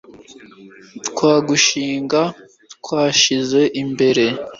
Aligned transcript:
twa 1.07 1.33
dushinga 1.47 2.21
twashyize 2.75 3.61
imbere 3.81 4.25